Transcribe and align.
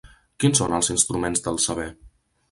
Quins 0.43 0.61
són 0.61 0.71
els 0.77 0.87
instruments 0.93 1.43
del 1.49 1.59
saber? 1.67 1.85